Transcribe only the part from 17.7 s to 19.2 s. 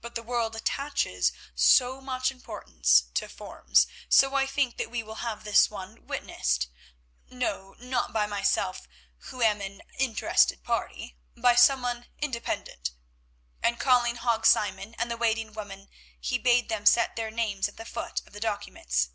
the foot of the documents.